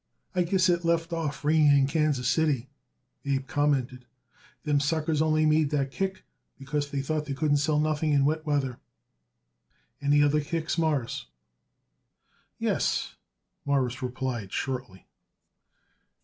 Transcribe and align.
"I 0.33 0.41
guess 0.41 0.67
it 0.67 0.83
left 0.83 1.13
off 1.13 1.45
raining 1.45 1.77
in 1.77 1.85
Kansas 1.85 2.27
City," 2.27 2.71
Abe 3.23 3.45
commented. 3.45 4.05
"Them 4.63 4.79
suckers 4.79 5.21
only 5.21 5.45
made 5.45 5.69
that 5.69 5.91
kick 5.91 6.23
because 6.57 6.89
they 6.89 7.03
thought 7.03 7.25
they 7.25 7.35
couldn't 7.35 7.57
sell 7.57 7.79
nothing 7.79 8.11
in 8.11 8.25
wet 8.25 8.43
weather. 8.43 8.79
Any 10.01 10.23
other 10.23 10.41
kicks, 10.41 10.75
Mawruss?" 10.75 11.27
"Yes," 12.57 13.13
Morris 13.63 14.01
replied 14.01 14.51
shortly. 14.51 15.05